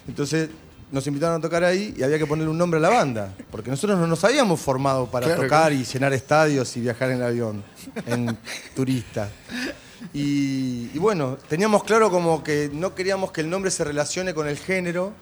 [0.08, 0.50] Entonces
[0.92, 3.72] nos invitaron a tocar ahí y había que ponerle un nombre a la banda, porque
[3.72, 7.64] nosotros no nos habíamos formado para Claro, tocar y llenar estadios y viajar en avión,
[8.06, 8.38] en
[8.76, 9.30] turista.
[10.14, 14.48] Y, y bueno, teníamos claro como que no queríamos que el nombre se relacione con
[14.48, 15.14] el género,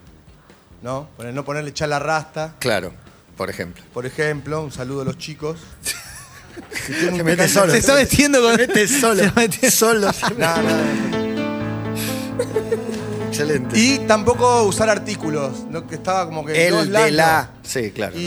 [0.81, 1.07] ¿no?
[1.17, 2.93] Para no ponerle echar la rasta, Claro,
[3.37, 3.83] por ejemplo.
[3.93, 4.61] por ejemplo.
[4.63, 5.59] Un saludo a los chicos.
[6.85, 7.71] Que tienen un Se mete solo.
[7.71, 8.51] Se está metiendo con.
[8.57, 9.23] Se mete solo.
[9.23, 10.11] Se mete- Solo.
[10.37, 10.69] No, no.
[13.27, 13.79] Excelente.
[13.79, 15.87] Y tampoco usar artículos, ¿no?
[15.87, 17.51] que estaba como que el de la.
[17.63, 18.17] Sí, claro.
[18.17, 18.19] Y,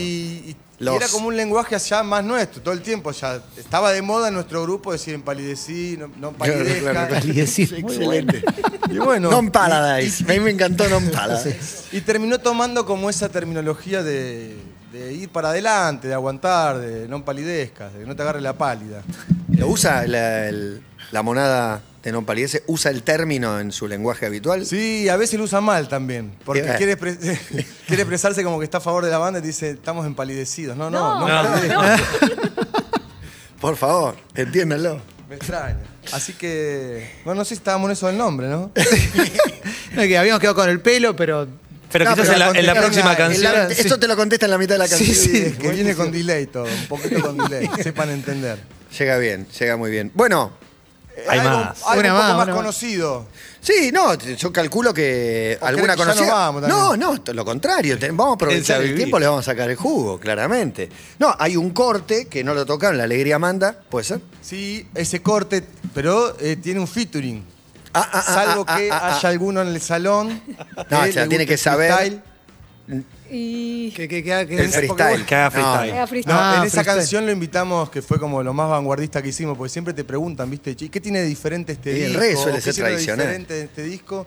[0.48, 0.56] y-
[0.92, 3.40] y era como un lenguaje allá más nuestro, todo el tiempo ya.
[3.56, 6.90] Estaba de moda en nuestro grupo decir empalidecí, no, no Claro, empalidezca.
[7.08, 7.16] claro.
[7.16, 8.42] Excelente.
[8.90, 9.30] Y bueno.
[9.30, 10.24] Non y- Paradise.
[10.26, 11.84] y- a mí me encantó Non Paradise.
[11.92, 14.56] Y terminó tomando como esa terminología de,
[14.92, 18.52] de ir para adelante, de aguantar, de no palidezcas, de que no te agarre la
[18.54, 19.02] pálida.
[19.48, 22.62] ¿Lo usa la, el- la monada de Non Palidece?
[22.68, 24.66] ¿Usa el término en su lenguaje habitual?
[24.66, 26.76] Sí, a veces lo usa mal también, porque Bien.
[26.76, 27.16] quiere, expre-
[27.88, 30.76] quiere expresarse como que está a favor de la banda y dice, estamos empalidecidos.
[30.76, 31.96] No, no, no, No, no.
[33.60, 35.00] Por favor, entiéndanlo.
[35.28, 35.78] Me extraña.
[36.12, 38.70] Así que, bueno, no sé si estábamos en eso del nombre, ¿no?
[39.94, 41.48] No, que habíamos quedado con el pelo, pero.
[41.90, 43.52] Pero No, quizás pero en, la, en la contesta- próxima en canción.
[43.54, 43.80] la- sí.
[43.86, 45.08] Eso te lo contesta en la mitad de la canción.
[45.08, 45.36] Sí, sí.
[45.38, 48.58] Es que viene con delay todo, un poquito con delay, sepan entender.
[48.98, 50.10] Llega bien, llega muy bien.
[50.14, 50.52] Bueno,
[51.28, 51.82] Hay algo, más.
[51.86, 52.54] algo Una un poco más, más una más.
[52.56, 53.26] conocido.
[53.60, 56.26] sí, no, yo calculo que ¿O alguna creen que ya conocida.
[56.26, 56.80] nos vamos también?
[57.00, 57.98] no, no, lo contrario.
[57.98, 58.98] te- vamos a aprovechar el vivir.
[58.98, 60.88] tiempo, le vamos a sacar el jugo, claramente.
[61.18, 64.20] No, hay un corte que no lo tocaron, la alegría manda, ¿puede ser?
[64.42, 67.44] Sí, ese corte, pero eh, tiene un featuring.
[67.96, 69.30] Ah, ah, ah, Salvo ah, que ah, ah, haya ah.
[69.30, 70.42] alguno en el salón.
[70.90, 71.92] No, que se la le tiene guste que el saber.
[71.94, 72.22] freestyle.
[73.30, 73.90] Y.
[73.92, 75.24] Que, que, que- que- El freestyle.
[75.24, 75.90] Que haga No, freestyle.
[75.92, 76.36] Haga No, freestyle.
[76.38, 76.96] Ah, en esa freestyle.
[76.98, 80.50] canción lo invitamos, que fue como lo más vanguardista que hicimos, porque siempre te preguntan,
[80.50, 80.76] ¿viste?
[80.76, 82.20] "Che, ¿Qué tiene de diferente este Y el disco?
[82.20, 83.26] re suele ¿Qué ser tiene de tradicional.
[83.26, 84.26] diferente de este disco?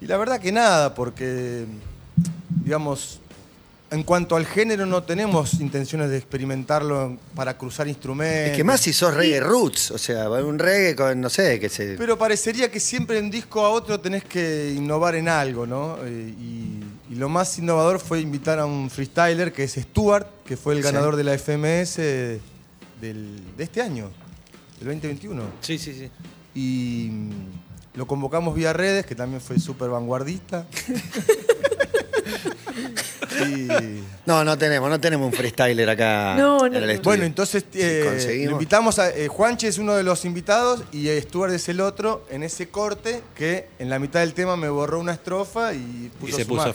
[0.00, 1.64] Y la verdad que nada, porque,
[2.64, 3.20] digamos,
[3.90, 8.50] en cuanto al género no tenemos intenciones de experimentarlo para cruzar instrumentos.
[8.52, 11.68] Es que más si sos reggae roots, o sea, un reggae con, no sé, que
[11.68, 11.96] se.
[11.98, 15.98] Pero parecería que siempre de un disco a otro tenés que innovar en algo, ¿no?
[16.04, 16.80] Eh, y,
[17.12, 20.78] y lo más innovador fue invitar a un freestyler que es Stuart, que fue el
[20.80, 20.84] Sí.
[20.84, 21.96] ganador de la FMS
[23.00, 24.10] del- de este año,
[24.78, 25.42] del 2021.
[25.60, 26.10] Sí, sí, sí.
[26.54, 27.30] Y mm,
[27.98, 30.66] lo convocamos vía redes, que también fue súper vanguardista.
[33.42, 37.64] y, No, no tenemos, no tenemos un freestyler acá No, no, en el bueno, entonces
[37.74, 39.10] eh, lo invitamos a.
[39.10, 42.68] eh, Juanche es uno de los invitados y eh, Stuart es el otro en ese
[42.68, 46.42] corte que en la mitad del tema me borró una estrofa y Y puso se
[46.42, 46.72] su puso a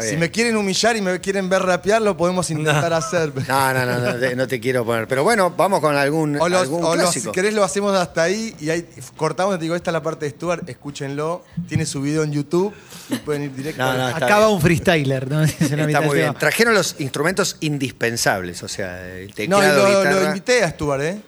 [0.00, 3.32] Si me quieren humillar y me quieren ver rapear, lo podemos intentar hacer.
[3.46, 5.06] No, no, no, no te, no te quiero poner.
[5.06, 7.26] Pero bueno, vamos con algún, O, los- algún o los- clásico.
[7.26, 10.24] si querés lo hacemos hasta ahí y ahí cortamos, te digo, esta es la parte
[10.24, 12.74] de Stuart, escúchenlo, tiene su video en YouTube
[13.08, 13.82] y pueden ir directo.
[13.82, 14.54] No, no, Acaba bien.
[14.56, 15.42] un freestyler, ¿no?
[15.44, 16.34] Es Está muy bien.
[16.34, 20.28] Trajeron los instrumentos indispensables, o sea, el No, y teclado, lo, lo guitarra.
[20.28, 21.20] invité a Stuart, ¿eh?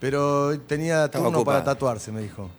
[0.00, 2.50] Pero tenía Estaba turno para tatuarse, me dijo.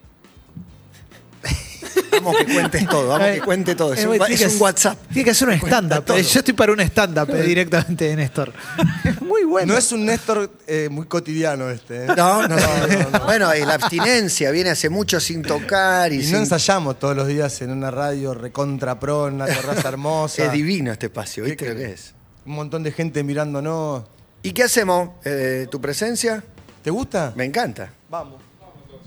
[2.15, 3.93] Vamos que cuentes todo, vamos que cuente todo.
[3.93, 4.97] Es Eh, un, es WhatsApp.
[5.07, 6.03] Tiene que hacer un stand-up.
[6.15, 8.53] Eh, Yo estoy para un stand-up eh, directamente de Néstor.
[9.21, 9.73] Muy bueno.
[9.73, 12.07] No es un Néstor eh, muy cotidiano este, ¿eh?
[12.15, 16.33] No, no, no, Bueno, y la abstinencia viene hace mucho sin tocar y, Y sin-
[16.33, 20.45] no ensayamos todos los días en una radio recontra pro, en una terraza hermosa.
[20.45, 22.13] Es divino este espacio, ¿Qué ¿viste lo que es?
[22.45, 24.03] Un montón de gente mirándonos.
[24.43, 25.09] ¿Y qué hacemos?
[25.25, 26.43] Eh, ¿Tu presencia?
[26.83, 27.33] ¿Te gusta?
[27.35, 27.91] Me encanta.
[28.09, 28.41] Vamos.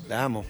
[0.09, 0.45] La amo.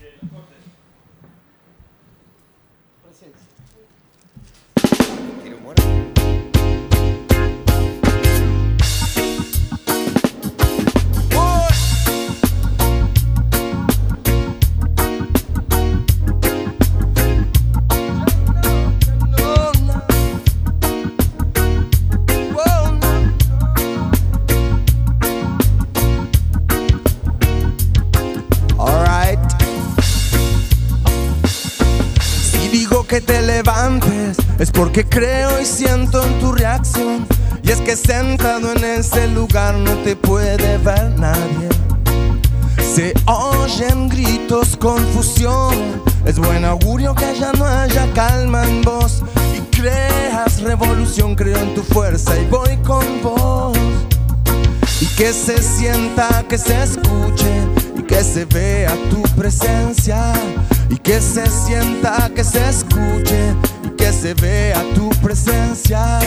[34.58, 37.26] Es porque creo y siento en tu reacción.
[37.62, 41.68] Y es que sentado en ese lugar no te puede ver nadie.
[42.94, 46.02] Se oyen gritos, confusión.
[46.24, 49.22] Es buen augurio que ya no haya calma en vos.
[49.56, 53.78] Y creas revolución, creo en tu fuerza y voy con vos.
[55.00, 57.62] Y que se sienta, que se escuche
[57.96, 60.32] y que se vea tu presencia.
[60.90, 63.54] Y que se sienta, que se escuche
[64.08, 66.18] que se vea tu presencia.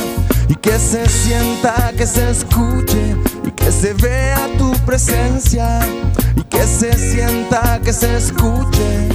[0.48, 5.80] Y que se sienta, que se escuche y que se vea tu presencia.
[6.36, 9.10] Y que se sienta, que se escuche.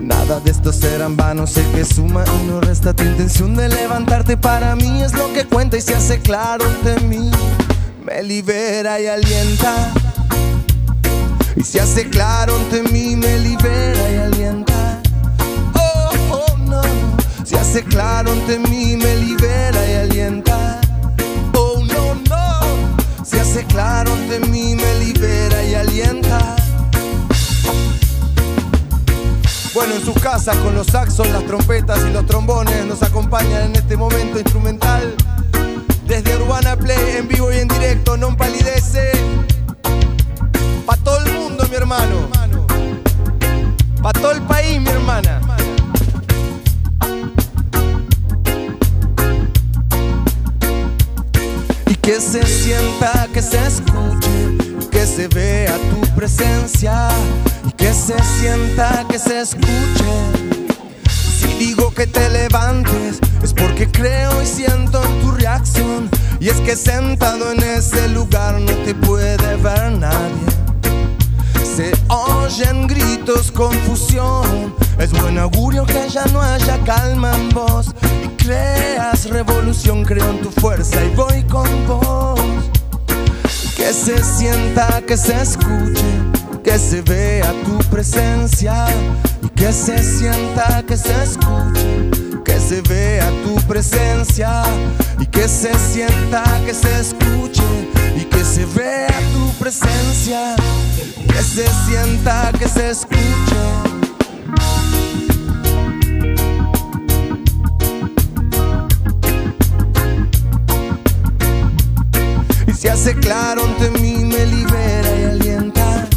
[0.00, 3.68] Nada de esto será en vano, sé que suma y no resta tu intención de
[3.68, 7.30] levantarte para mí es lo que cuenta y se hace claro ante mí.
[8.04, 9.92] Me libera y alienta.
[11.54, 14.73] Y se hace claro ante mí, me libera y alienta.
[17.74, 20.80] Se hace claro ante mí, me libera y alienta.
[21.54, 23.24] Oh, no, no.
[23.24, 26.54] Se hace claro ante mí, me libera y alienta.
[29.74, 33.74] Bueno, en sus casas con los saxos, las trompetas y los trombones nos acompañan en
[33.74, 35.12] este momento instrumental.
[36.06, 39.10] Desde Urbana Play, en vivo y en directo, no palidece.
[40.86, 42.28] Pa' todo el mundo, mi hermano.
[44.00, 45.43] Pa' todo el país, mi hermana.
[52.04, 57.08] Que se sienta, que se escuche, que se vea tu presencia.
[57.76, 60.12] Que se sienta, que se escuche.
[61.08, 66.10] Si digo que te levantes, es porque creo y siento en tu reacción.
[66.40, 70.63] Y es que sentado en ese lugar no te puede ver nadie.
[71.64, 74.74] Se oyen gritos, confusión.
[74.98, 77.94] Es buen augurio que ya no haya calma en vos.
[78.22, 82.40] Y creas revolución, creo en tu fuerza y voy con vos.
[83.76, 86.04] Que se sienta, que se escuche,
[86.62, 88.86] que se vea tu presencia.
[89.42, 92.10] Y que se sienta, que se escuche,
[92.44, 94.62] que se vea tu presencia.
[95.18, 97.62] Y que se sienta, que se escuche,
[98.16, 100.54] y que se vea tu presencia.
[101.34, 103.18] Que se sienta, que se escuche.
[112.68, 116.08] Y se hace claro ante mí, me libera y alienta.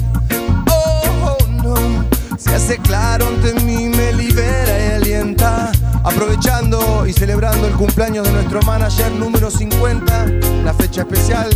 [0.69, 2.05] Oh, oh, no.
[2.37, 5.71] Se hace claro ante mí, me libera y alienta.
[6.03, 10.27] Aprovechando y celebrando el cumpleaños de nuestro manager número 50,
[10.63, 11.49] la fecha especial.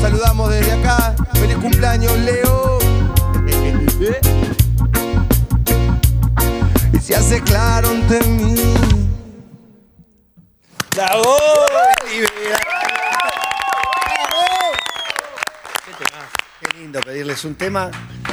[0.00, 1.14] Saludamos desde acá.
[1.34, 2.78] Feliz cumpleaños, Leo.
[6.92, 8.54] Y se hace claro ante mí.
[10.94, 11.36] ¡Bravo!
[16.60, 17.90] Qué lindo pedirles un tema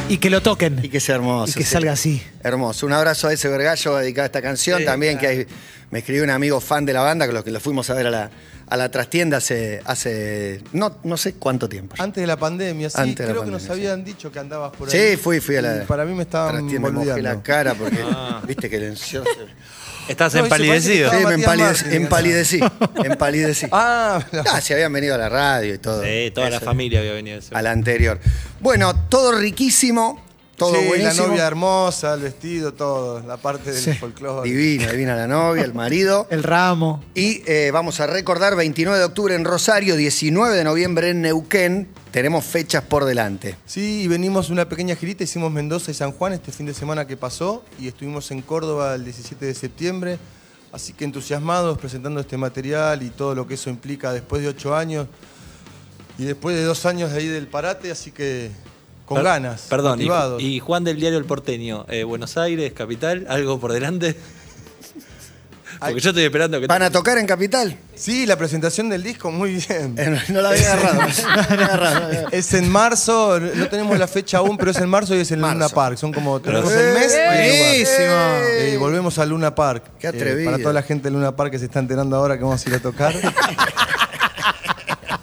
[0.10, 0.80] Y que lo toquen.
[0.84, 1.52] y que sea hermoso.
[1.52, 1.72] Y que sí.
[1.74, 2.24] salga así.
[2.44, 2.86] Hermoso.
[2.86, 4.80] Un abrazo a ese vergallo dedicado a esta canción.
[4.80, 5.48] Sí, También que hay-
[5.92, 8.08] me escribió un amigo fan de la banda, con los que lo fuimos a ver
[8.08, 8.30] a la,
[8.68, 11.96] a la trastienda hace, hace no, no sé cuánto tiempo.
[12.00, 13.72] Antes de la pandemia, sí, Antes de la creo que nos sí.
[13.72, 15.12] habían dicho que andabas por ahí.
[15.12, 15.84] Sí, fui, fui a la.
[15.84, 18.42] Y Para mí me estaban trastienda, me mojé la cara porque, Ah.
[18.48, 19.26] viste que el encierro
[20.08, 21.10] Estás No, empalidecido.
[21.10, 22.60] Sí, me Martín, empalidecí.
[23.04, 23.66] empalidecí.
[23.72, 26.04] Ah, Ah, se habían venido a la radio y todo.
[26.04, 27.40] Sí, toda la familia había venido.
[27.52, 28.20] A la anterior.
[28.60, 30.24] Bueno, todo riquísimo,
[30.58, 31.24] todo sí, buenísimo.
[31.24, 33.94] la novia hermosa, el vestido, todo, la parte del Sí.
[33.94, 34.50] folclore.
[34.50, 36.28] Divina, divina la novia, el marido.
[36.30, 37.04] El ramo.
[37.14, 41.90] Y eh, vamos a recordar 29 de octubre en Rosario, 19 de noviembre en Neuquén.
[42.12, 43.56] Tenemos fechas por delante.
[43.66, 47.06] Sí, y venimos una pequeña girita, hicimos Mendoza y San Juan este fin de semana
[47.06, 50.18] que pasó y estuvimos en Córdoba el 17 de septiembre.
[50.72, 54.76] Así que entusiasmados presentando este material y todo lo que eso implica después de ocho
[54.76, 55.08] años
[56.18, 58.52] y después de dos años de ahí del parate, así que
[59.06, 60.42] con Per- ganas, Perdón, y, motivados.
[60.42, 64.16] y Juan del diario El Porteño, eh, Buenos Aires, capital, algo por delante.
[65.80, 66.68] Porque yo estoy esperando que.
[66.68, 67.78] ¿Van a tocar en Capital?
[67.96, 69.94] Sí, la presentación del disco, muy bien.
[69.98, 71.02] Eh, no la había agarrado.
[71.02, 72.28] No la había agarrado.
[72.32, 75.42] Es en marzo, no tenemos la fecha aún, pero es en marzo y es en
[75.42, 75.56] Marzo.
[75.56, 75.98] Luna Park.
[75.98, 77.14] Son como tenemos el mes.
[77.28, 78.16] Buenísimo.
[78.58, 79.84] Eh, y volvemos a Luna Park.
[80.00, 80.50] Qué Eh, atrevido.
[80.52, 82.70] para toda la gente de Luna Park que se está enterando ahora que vamos a
[82.70, 83.14] ir a tocar.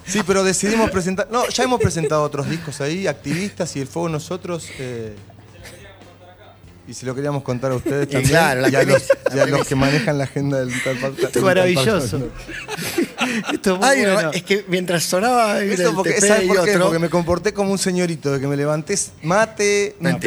[0.05, 1.27] Sí, pero decidimos presentar.
[1.31, 4.67] No, ya hemos presentado otros discos ahí, activistas y el fuego nosotros.
[4.79, 5.15] eh,
[6.85, 8.29] y si lo queríamos contar a ustedes Y también.
[8.29, 11.39] claro, la y a, los, y a los que manejan la agenda del Tal Esto
[11.39, 12.17] es maravilloso.
[13.53, 14.31] Esto es muy Ay, no, bueno.
[14.33, 16.71] es que mientras sonaba el Esto porque, ¿sabes y por qué?
[16.71, 20.19] otro, Porque me comporté como un señorito, de que me levanté mate, No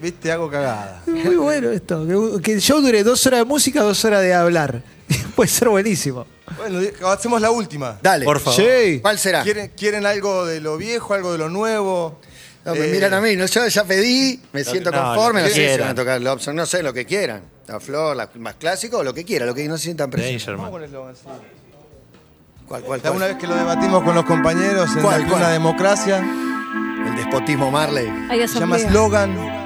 [0.00, 1.00] viste, hago cagada.
[1.06, 2.04] Muy bueno esto.
[2.36, 4.82] Que, que el show dure dos horas de música, dos horas de hablar.
[5.36, 6.26] Puede ser buenísimo.
[6.56, 7.98] Bueno, hacemos la última.
[8.02, 8.24] Dale.
[8.24, 8.60] Por favor.
[8.60, 8.98] Sí.
[9.00, 9.42] ¿Cuál será?
[9.42, 12.18] ¿Quieren, quieren algo de lo viejo, algo de lo nuevo?
[12.64, 15.48] No, me Eh, miran a mí, no, yo ya pedí, me siento no, conforme, no
[15.48, 17.42] sé si van a tocar Lobson, no sé, lo que quieran.
[17.66, 20.70] La flor, la más clásico, lo que quieran, lo que no se sientan presionados.
[20.70, 20.90] Con el.
[20.90, 23.16] ¿Cuál, cuál, cuál?
[23.16, 25.52] una vez que lo debatimos con los compañeros en ¿Cuál, la cuál?
[25.52, 28.06] Democracia, El despotismo Marley.
[28.46, 28.78] Se llama.
[28.78, 29.59] Slogan.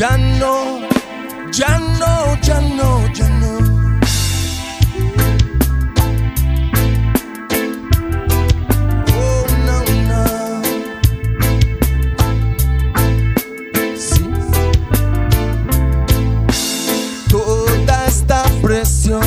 [0.00, 0.80] ya no,
[1.52, 3.52] ya no, ya no, ya no.
[9.14, 9.76] Oh, no,
[10.08, 10.24] no.
[13.94, 14.24] Sí.
[17.28, 19.20] Toda esta presión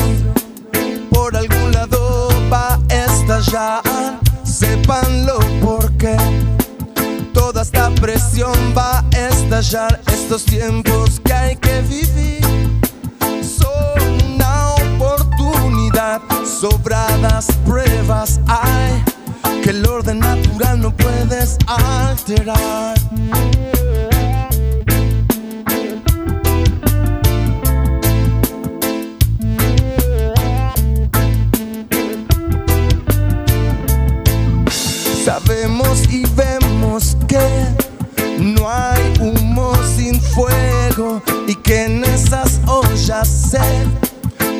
[1.10, 4.18] por algún lado va a estallar.
[4.42, 5.33] Sépanlo
[8.04, 9.98] presión va a estallar.
[10.12, 12.42] Estos tiempos que hay que vivir
[13.42, 16.20] son una oportunidad.
[16.44, 19.02] Sobradas pruebas hay
[19.62, 22.94] que el orden natural no puedes alterar.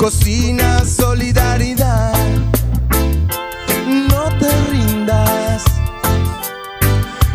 [0.05, 2.13] Cocina solidaridad.
[3.87, 5.65] No te rindas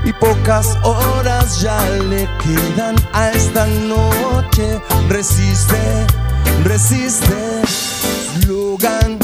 [0.06, 4.80] y pocas horas ya le quedan a esta noche.
[5.10, 5.80] Resiste,
[6.64, 7.64] resiste,
[8.40, 9.18] slogan.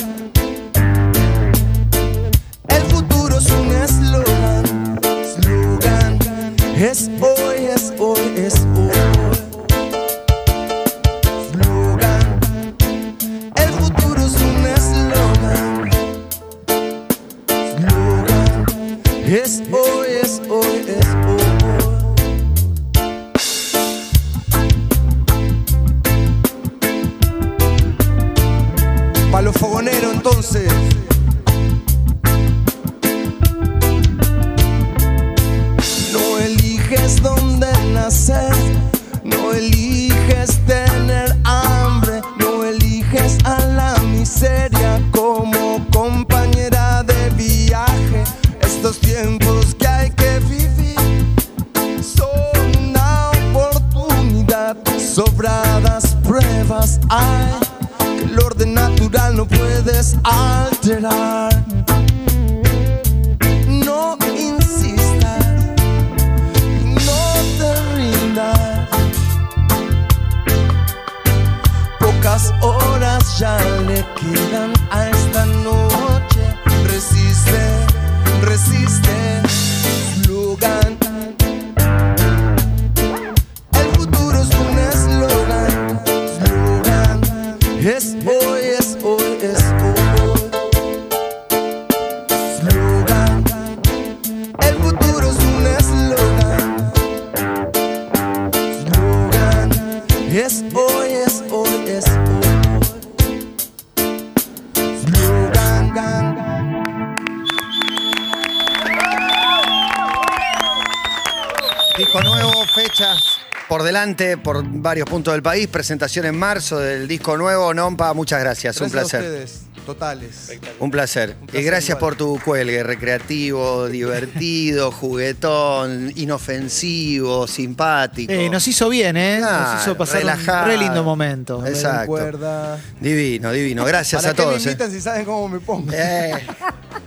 [114.43, 115.68] Por varios puntos del país.
[115.68, 117.74] Presentación en marzo del disco nuevo.
[117.74, 118.80] Nompa, muchas gracias.
[118.80, 119.41] un Gracias a placer.
[119.41, 120.36] ustedes, totales.
[120.80, 121.36] Un placer.
[121.39, 121.99] Un placer y gracias igual.
[121.99, 122.84] por tu cuelgue.
[122.84, 128.32] Recreativo, divertido, juguetón, inofensivo, simpático.
[128.32, 129.38] Eh, nos hizo bien, ¿eh?
[129.39, 130.64] Claro, nos hizo pasar relajado.
[130.66, 131.66] un re lindo momento.
[131.66, 132.06] Exacto.
[132.08, 132.78] Cuerda.
[132.99, 133.86] Divino, divino.
[133.86, 134.53] Gracias ¿Para a qué todos.
[134.56, 134.72] me eh.
[134.72, 135.91] invitan si saben cómo me pongo?
[135.91, 136.45] Eh,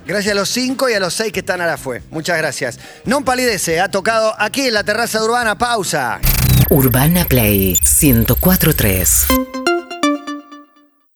[0.05, 2.03] gracias a los cinco y a los seis que están a la fue.
[2.11, 2.81] Muchas gracias.
[3.05, 5.57] Non palidece, ha tocado aquí en la terraza de urbana.
[5.57, 6.19] Pausa.
[6.71, 9.48] Urbana Play 1043.